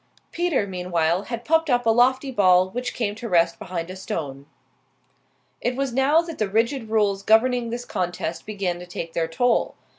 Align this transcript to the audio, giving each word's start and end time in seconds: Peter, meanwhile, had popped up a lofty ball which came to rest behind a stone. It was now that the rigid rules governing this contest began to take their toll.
Peter, 0.31 0.65
meanwhile, 0.65 1.25
had 1.25 1.45
popped 1.45 1.69
up 1.69 1.85
a 1.85 1.89
lofty 1.91 2.31
ball 2.31 2.71
which 2.71 2.95
came 2.95 3.13
to 3.13 3.29
rest 3.29 3.59
behind 3.59 3.87
a 3.91 3.95
stone. 3.95 4.47
It 5.61 5.75
was 5.75 5.93
now 5.93 6.21
that 6.23 6.39
the 6.39 6.49
rigid 6.49 6.89
rules 6.89 7.21
governing 7.21 7.69
this 7.69 7.85
contest 7.85 8.47
began 8.47 8.79
to 8.79 8.87
take 8.87 9.13
their 9.13 9.27
toll. 9.27 9.75